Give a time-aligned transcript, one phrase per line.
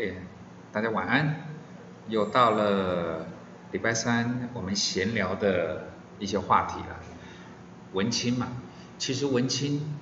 [0.00, 0.16] OK，
[0.72, 1.44] 大家晚安。
[2.08, 3.26] 又到了
[3.70, 5.88] 礼拜三，我们闲聊的
[6.18, 6.98] 一些话题了。
[7.92, 8.48] 文青嘛，
[8.96, 9.94] 其实文青，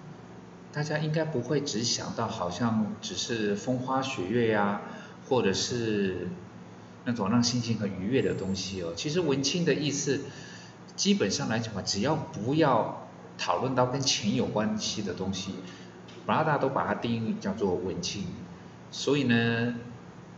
[0.72, 4.82] 大家应该不会只想到好像只是风花雪月呀、
[5.28, 6.28] 或者是
[7.04, 8.92] 那种让心情很愉悦的东西哦。
[8.94, 10.20] 其实文青的意思，
[10.94, 15.54] 基本上来讲嘛，只要不要讨论到跟钱有关系的东西，
[16.24, 18.24] 把它大家都把它定义叫做文青。
[18.90, 19.74] 所以呢，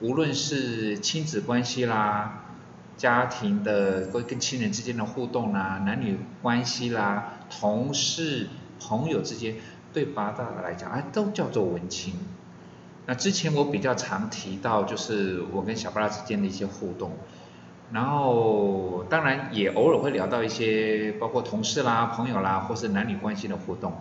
[0.00, 2.44] 无论是亲子关系啦、
[2.96, 8.48] 家庭的跟跟亲人之间的互动啦、男女关系啦、同事、
[8.80, 9.56] 朋友之间，
[9.92, 12.14] 对八大来讲，哎，都叫做文青。
[13.06, 17.12] 那之前我比较常提到，就是我跟小巴拉之间的一些互动，
[17.92, 23.94] 然后当然也偶尔会聊到一些包括同事啦、朋友啦，或是男女关系的互动。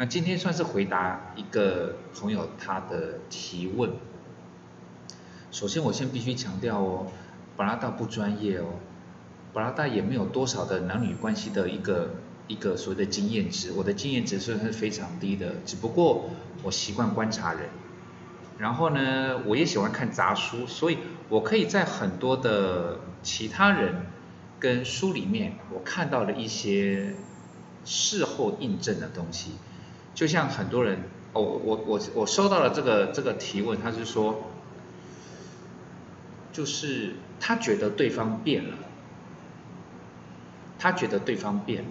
[0.00, 3.90] 那今天算是回答一个朋友他的提问。
[5.50, 7.06] 首先，我先必须强调哦，
[7.54, 8.64] 巴拉达不专业哦，
[9.52, 12.14] 巴拉达也没有多少的男女关系的一个
[12.48, 16.30] 一个所谓的经验值，我的经验值算是非常低的，只不过
[16.62, 17.68] 我习惯观察人，
[18.56, 20.96] 然后呢，我也喜欢看杂书，所以
[21.28, 24.06] 我可以在很多的其他人
[24.58, 27.12] 跟书里面，我看到了一些
[27.84, 29.50] 事后印证的东西。
[30.14, 30.98] 就像很多人，
[31.32, 34.50] 哦，我我我收到了这个这个提问，他是说，
[36.52, 38.76] 就是他觉得对方变了，
[40.78, 41.90] 他觉得对方变了，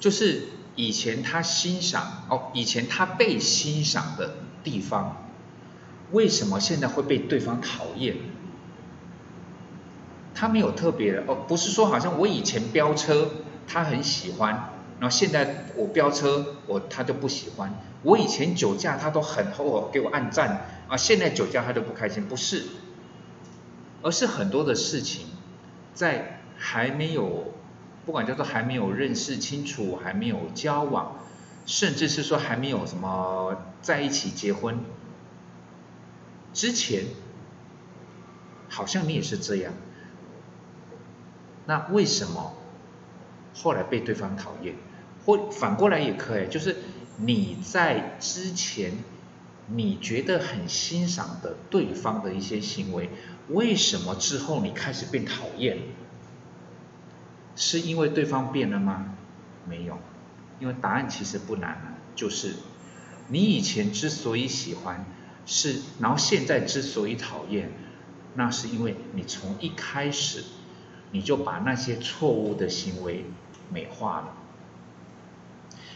[0.00, 0.44] 就是
[0.76, 5.28] 以前他欣赏哦，以前他被欣赏的地方，
[6.12, 8.16] 为什么现在会被对方讨厌？
[10.34, 13.30] 他没有特别的哦，不是说好像我以前飙车，
[13.66, 14.70] 他很喜欢。
[15.00, 17.72] 然后现在我飙车，我他就不喜欢。
[18.02, 22.64] 我以前酒驾他都很后给我按赞啊，现在酒驾他就不开心，不是，
[24.02, 25.26] 而是很多的事情，
[25.94, 27.52] 在还没有，
[28.06, 31.16] 不管叫做还没有认识清楚，还没有交往，
[31.66, 34.78] 甚至是说还没有什么在一起结婚
[36.52, 37.04] 之前，
[38.68, 39.72] 好像你也是这样。
[41.66, 42.54] 那为什么？
[43.54, 44.74] 后来被对方讨厌，
[45.24, 46.76] 或反过来也可以，就是
[47.16, 48.92] 你在之前
[49.68, 53.08] 你觉得很欣赏的对方的一些行为，
[53.48, 55.78] 为什么之后你开始变讨厌？
[57.56, 59.14] 是因为对方变了吗？
[59.66, 59.98] 没有，
[60.58, 62.56] 因为答案其实不难啊，就是
[63.28, 65.06] 你以前之所以喜欢，
[65.46, 67.70] 是然后现在之所以讨厌，
[68.34, 70.42] 那是因为你从一开始
[71.14, 73.24] 你就把那些错误的行为。
[73.72, 74.34] 美化了，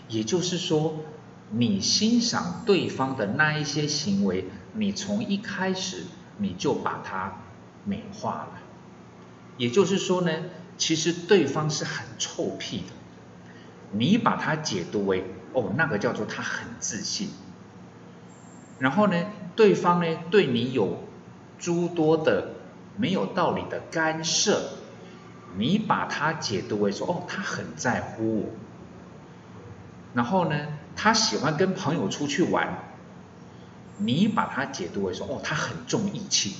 [0.08, 1.00] 也就是说，
[1.50, 6.04] 你欣赏对方的那一些行为，你从一开始
[6.38, 7.42] 你就把它
[7.84, 8.52] 美化了。
[9.58, 10.32] 也就是说呢，
[10.78, 12.92] 其实对方是很臭屁的，
[13.92, 17.28] 你把它解读为哦，那个叫做他很自信。
[18.78, 21.04] 然后呢，对方呢对你有
[21.58, 22.54] 诸多的
[22.96, 24.77] 没有道理的干涉。
[25.56, 28.48] 你把它解读为说，哦，他很在乎我，
[30.14, 32.78] 然后呢，他喜欢跟朋友出去玩，
[33.96, 36.56] 你把它解读为说，哦，他很重义气。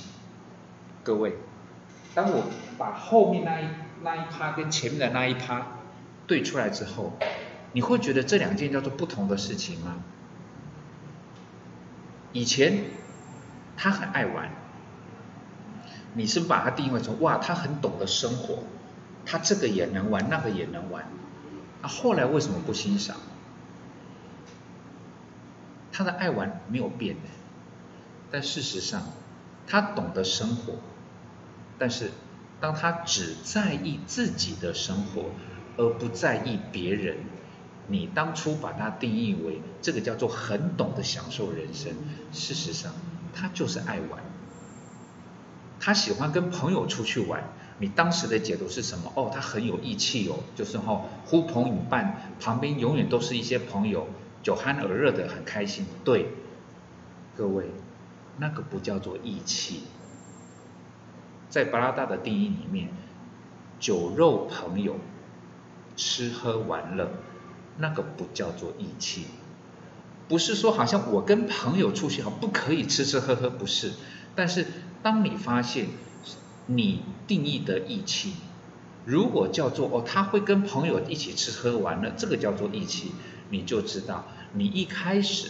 [1.03, 1.37] 各位，
[2.13, 2.43] 当我
[2.77, 3.65] 把后面那一
[4.03, 5.65] 那一趴跟前面的那一趴
[6.27, 7.13] 对出来之后，
[7.71, 9.97] 你会觉得这两件叫做不同的事情吗？
[12.33, 12.83] 以前
[13.77, 14.51] 他很爱玩，
[16.13, 18.63] 你是不把他定义为说，哇，他很懂得生活。
[19.31, 21.05] 他这个也能玩，那个也能玩，
[21.83, 23.17] 那后来为什么不欣赏？
[25.91, 27.15] 他的爱玩没有变，
[28.31, 29.03] 但事实上，
[29.67, 30.73] 他懂得生活，
[31.77, 32.09] 但是
[32.59, 35.25] 当他只在意自己的生活，
[35.77, 37.17] 而不在意别人，
[37.87, 41.93] 你当初把他定义为这个叫做很懂得享受人生，
[42.31, 42.93] 事实上，
[43.35, 44.23] 他就是爱玩，
[45.79, 47.43] 他喜欢跟朋友出去玩。
[47.79, 49.11] 你当时的解读是什么？
[49.15, 54.07] 哦，他很有义气哦，就是吼呼朋引伴，旁边永远都是一些朋友，
[54.43, 55.85] 酒酣耳热的，很开心。
[56.03, 56.27] 对，
[57.35, 57.71] 各位，
[58.37, 59.83] 那个不叫做义气。
[61.49, 62.89] 在巴拉达的定义里面，
[63.79, 64.97] 酒肉朋友，
[65.95, 67.09] 吃喝玩乐，
[67.77, 69.25] 那个不叫做义气。
[70.27, 73.93] 不是说好像我跟朋友出去好不可以吃吃喝喝，不是。
[74.35, 74.67] 但是
[75.01, 75.87] 当你发现，
[76.71, 78.33] 你定义的义气，
[79.03, 83.11] 如果叫做哦，他会跟朋友一起吃喝玩乐，这个叫做义气。
[83.49, 85.49] 你就知道，你一开始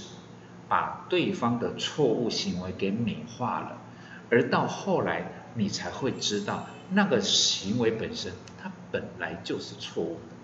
[0.69, 3.81] 把对方的错误行为给美化了，
[4.30, 10.36] 而到后来你才会知道，那个行为本身它本来就是错误的。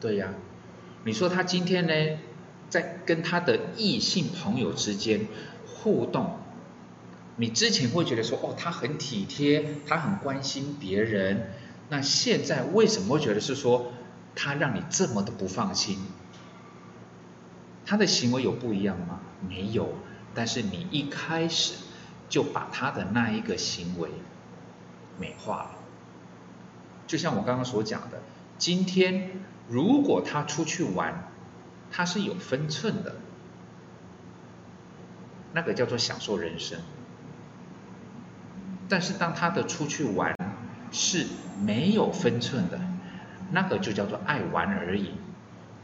[0.00, 0.32] 对呀，
[1.04, 2.18] 你说他今天呢，
[2.70, 5.26] 在跟他的异性朋友之间
[5.66, 6.38] 互动，
[7.36, 11.52] 你之前会觉得说，哦，他很体贴，他很关心别人，
[11.88, 13.92] 那现在为什么会觉得是说，
[14.34, 15.98] 他让你这么的不放心？
[17.84, 19.20] 他的行为有不一样吗？
[19.48, 19.94] 没有，
[20.34, 21.74] 但是你一开始
[22.28, 24.10] 就把他的那一个行为
[25.18, 25.70] 美化了，
[27.06, 28.22] 就像我刚刚所讲的，
[28.58, 29.30] 今天。
[29.68, 31.28] 如果他出去玩，
[31.90, 33.16] 他是有分寸的，
[35.52, 36.78] 那个叫做享受人生。
[38.88, 40.34] 但是当他的出去玩
[40.92, 41.26] 是
[41.60, 42.80] 没有分寸的，
[43.50, 45.10] 那个就叫做爱玩而已。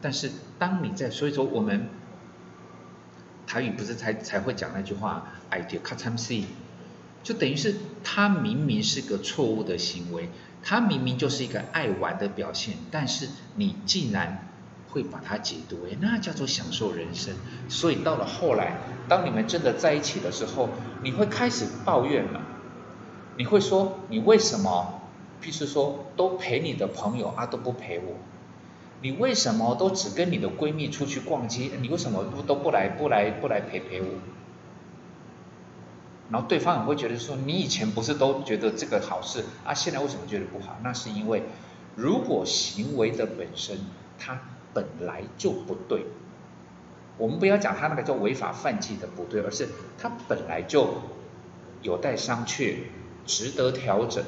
[0.00, 1.88] 但是当你在，所以说我们
[3.46, 6.44] 台语不是才才会讲那句话，I do cut time see，
[7.22, 10.28] 就等于是他明明是个错误的行为。
[10.64, 14.46] 他明明就是一个爱玩的表现，但是你竟然
[14.90, 17.34] 会把它解读为那叫做享受人生。
[17.68, 18.76] 所以到了后来，
[19.08, 20.68] 当你们真的在一起的时候，
[21.02, 22.40] 你会开始抱怨了。
[23.36, 25.00] 你会说你为什么，
[25.42, 28.14] 譬如说都陪你的朋友啊都不陪我？
[29.00, 31.70] 你为什么都只跟你的闺蜜出去逛街？
[31.80, 34.06] 你为什么不都不来不来不来陪陪我？
[36.30, 40.78] 然后对方也会觉得说，你以前不是都觉得这个好事啊，现在为什么觉得不好？
[40.82, 41.42] 那是因为，
[41.96, 43.78] 如果行为的本身
[44.18, 44.40] 它
[44.72, 46.06] 本来就不对，
[47.18, 49.68] 我们不要讲他那个叫违法犯纪的不对，而是
[49.98, 50.94] 他本来就
[51.82, 52.76] 有待商榷，
[53.26, 54.24] 值得调整。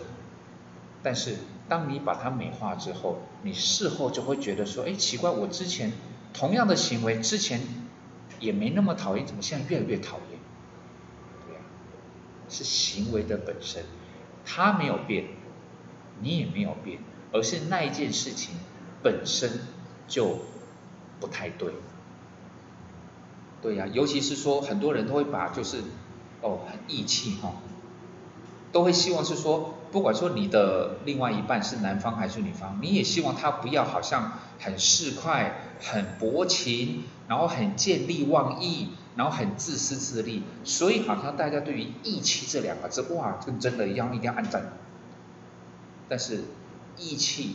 [1.02, 1.36] 但是
[1.68, 5.92] 当你把它美化之后，你事后就会觉得说，哎，奇怪，我之前
[6.32, 7.60] 同样的行为之前
[8.40, 10.38] 也没那么讨厌，怎么现在越来越讨厌？
[11.46, 11.60] 对呀
[12.48, 13.84] 是行为的本身，
[14.46, 15.26] 它没有变，
[16.20, 16.98] 你也没有变，
[17.32, 18.54] 而是那一件事情
[19.02, 19.60] 本身
[20.08, 20.38] 就
[21.20, 21.72] 不太对。
[23.60, 25.82] 对呀，尤其是说很多人都会把就是
[26.40, 27.54] 哦很义气哈，
[28.74, 38.88] 都会希望是说，不管说你的另外一半是男方还是女方，你也希望他不要好像很市侩、很薄情，然后很见利忘义。
[39.16, 44.72] 然后很自私自利，所以好像大家对于义气这两个字，哇，跟真的一样，一定要按赞。
[46.08, 46.42] 但是
[46.96, 47.54] 义气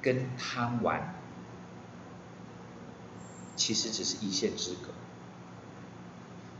[0.00, 1.16] 跟贪玩，
[3.56, 4.92] 其实只是一线之隔。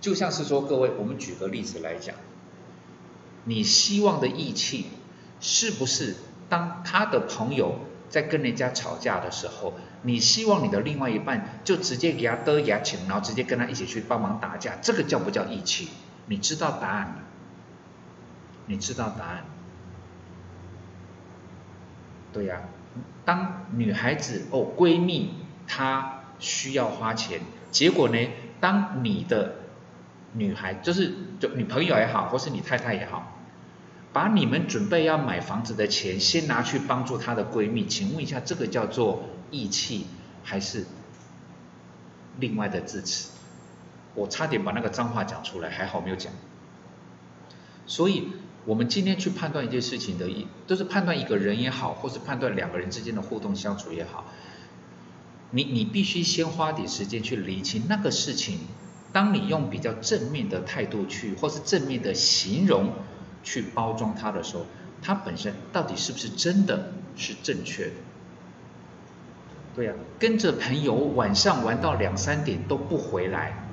[0.00, 2.16] 就像是说，各位，我们举个例子来讲，
[3.44, 4.86] 你希望的义气，
[5.40, 6.16] 是不是
[6.48, 7.78] 当他的朋友？
[8.10, 15.88] 在跟人家吵架的时候，你希望你的另外一半就直接给他得牙请，然后直接跟他一起去帮忙打架，这个叫不叫义气？
[16.26, 17.24] 你知道答案？
[18.66, 19.44] 你知道答案？
[22.32, 22.60] 对呀，
[23.24, 25.34] 当女孩子哦闺蜜
[25.66, 27.40] 她需要花钱，
[27.72, 28.28] 结果呢，
[28.60, 29.56] 当你的
[30.34, 33.33] 女孩就是就女朋友也好，或是你太太也好。
[34.14, 40.06] 把你们准备要买房子的钱先拿去帮助她的闺蜜，请问一下，这个叫做义气
[40.44, 40.86] 还是
[42.38, 43.32] 另外的字词？
[44.14, 46.32] 我差点把那个脏话讲出来，还好没有讲。
[47.86, 48.28] 所以，
[48.64, 50.28] 我们今天去判断一件事情的，
[50.68, 54.26] 都是判断一个人也好，或是判断两个人之间的互动相处也好，
[55.50, 58.60] 你你必须先花点时间去理清那个事情。
[59.12, 62.92] 当你用比较正面的态度去，或是正面的形容。
[63.44, 64.66] 去包装它的时候，
[65.00, 67.92] 它本身到底是不是真的是正确的？
[69.76, 73.64] 对呀，跟着朋友晚上玩到两三点都不回来，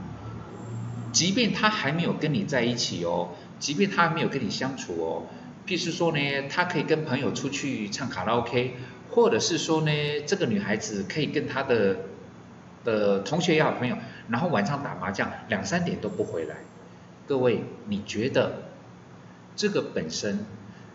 [1.11, 5.23] 即便他还没有跟你在一起哦，即便他还没有跟你相处哦，
[5.67, 8.75] 譬如说呢，他可以跟朋友出去唱卡拉 OK，
[9.11, 9.91] 或者是说呢，
[10.25, 11.97] 这个女孩子可以跟她的
[12.83, 13.95] 的同学也好朋友，
[14.27, 16.55] 然后晚上打麻将两三点都不回来，
[17.27, 18.70] 各位你觉得？
[19.61, 20.43] 这个本身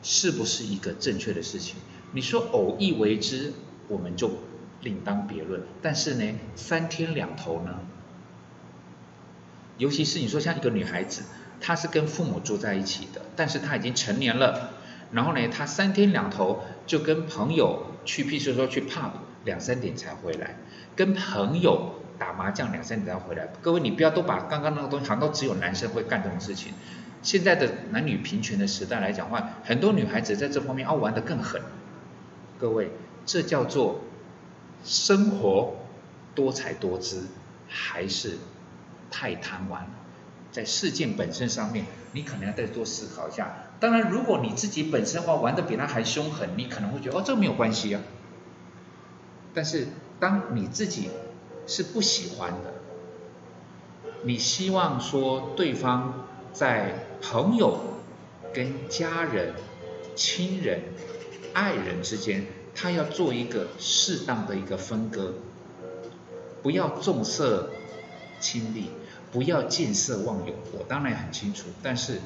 [0.02, 1.76] 是不是一个正确的事情？
[2.10, 3.52] 你说偶一为之，
[3.86, 4.28] 我们就
[4.80, 5.62] 另当别论。
[5.80, 7.78] 但是呢，三天两头呢，
[9.78, 11.22] 尤其是你说像一个女孩子，
[11.60, 14.70] 她是跟父母住在一起的，但是她已经成年了，
[15.12, 19.12] 然后呢，她三天两头就跟朋友去，譬如说去 pub，
[19.44, 20.56] 两三点才回来，
[20.96, 23.46] 跟朋友打麻将两三点才回来。
[23.62, 26.72] 各位，你不要都把刚刚那个东西，好像只有男生会干这种事情。
[27.26, 31.60] 现在的男女平权的时代来讲话，很多女孩子在这方面要玩得更狠。
[32.56, 32.92] 各位，
[33.24, 34.02] 这叫做
[34.84, 35.74] 生活
[36.36, 37.26] 多才多姿，
[37.66, 38.38] 还是
[39.10, 39.90] 太贪玩？
[40.52, 43.56] 在事件本身上面，你可能要再多思考一下。
[43.80, 48.02] 当然，如果你自己本身话玩的比他还凶狠，你可能会觉得哦，这个没有关系啊。
[49.52, 49.88] 但是，
[50.20, 51.10] 当你自己
[51.66, 52.74] 是不喜欢的，
[54.22, 56.24] 你希望说对方
[56.56, 57.78] 在朋友、
[58.54, 59.52] 跟家人、
[60.14, 60.80] 亲人、
[61.52, 65.34] 爱人之间，他要做一个适当的一个分割，
[66.62, 67.68] 不要重色
[68.40, 68.86] 轻利，
[69.30, 70.54] 不要见色忘友。
[70.72, 72.20] 我当然很清楚，但是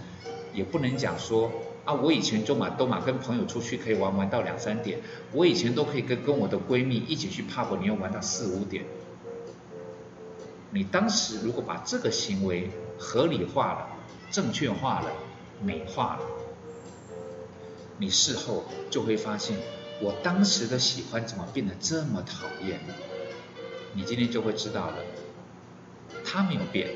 [0.54, 1.50] 也不能讲说
[1.84, 5.00] 啊，我以前就嘛都嘛跟朋友出去可以玩玩到两三点，
[5.32, 8.84] 我以前都可以跟跟我的闺蜜一起去 pub，你要玩到四五点。
[10.70, 13.89] 你当时如果把这个行为合理化了、
[14.30, 15.10] 正确化了、
[15.62, 16.22] 美化了，
[17.98, 19.56] 你事后就会发现，
[20.00, 22.80] 我当时的喜欢怎么变得这么讨厌？
[23.92, 24.96] 你今天就会知道了，
[26.24, 26.88] 他没有变，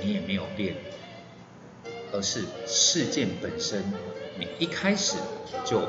[0.00, 0.76] 你也没有变，
[2.12, 3.82] 而是事件本身，
[4.38, 5.16] 你一开始
[5.64, 5.80] 就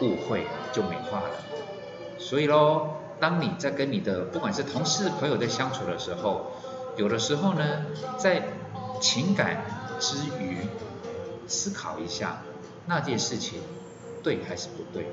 [0.00, 1.36] 误会就美化了，
[2.18, 2.96] 所以喽。
[3.20, 6.50] 当你在跟你的不管是同事朋友在相处的时候，
[6.96, 7.86] 有的时候呢，
[8.18, 8.42] 在
[9.00, 9.64] 情感
[9.98, 10.58] 之余
[11.46, 12.42] 思考一下
[12.86, 13.60] 那件事情
[14.22, 15.06] 对还是不对。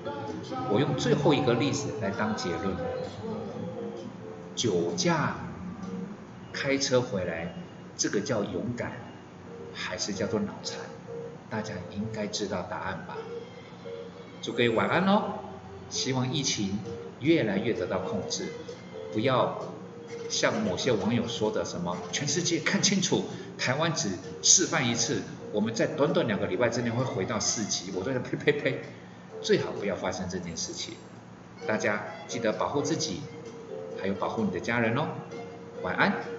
[0.72, 2.76] 我用最后一个例子来当结论：
[4.56, 5.36] 酒驾
[6.54, 7.54] 开车回来，
[7.98, 8.94] 这个叫勇敢
[9.74, 10.80] 还是叫做脑残？
[11.50, 13.18] 大家应该知道答案吧？
[14.42, 15.24] 祝各位晚安喽！
[15.90, 16.80] 希望疫情。
[17.22, 18.46] 越来越得到控制，
[19.12, 19.60] 不要
[20.30, 23.26] 像某些网友说的什么全世界看清楚，
[23.58, 24.10] 台湾只
[24.42, 28.82] 示范一次，我们在短短两个礼拜之内会回到四级，我都在呸呸呸，
[29.42, 30.96] 最好不要发生这件事情。
[31.68, 33.22] 大家记得保护自己，
[34.02, 35.08] 还有保护你的家人哦。
[35.82, 36.39] 晚安。